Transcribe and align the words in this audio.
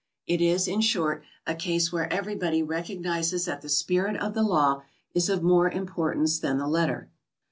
It 0.25 0.41
is, 0.41 0.67
in 0.67 0.81
short, 0.81 1.21
a 1.45 1.53
case 1.53 1.91
where 1.93 2.11
everybody 2.11 2.63
recognizes 2.63 3.45
that 3.45 3.61
the 3.61 3.69
spirit 3.69 4.17
of 4.19 4.33
the 4.33 4.41
law 4.41 4.81
is 5.13 5.29
of 5.29 5.43
more 5.43 5.69
importance 5.69 6.39
than 6.39 6.57
the 6.57 6.67
letter. 6.67 7.11